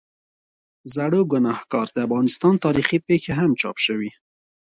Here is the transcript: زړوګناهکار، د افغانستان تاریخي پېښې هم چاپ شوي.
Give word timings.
زړوګناهکار، 0.95 1.87
د 1.93 1.97
افغانستان 2.07 2.53
تاریخي 2.65 2.97
پېښې 3.07 3.31
هم 3.39 3.51
چاپ 3.61 3.77
شوي. 3.85 4.11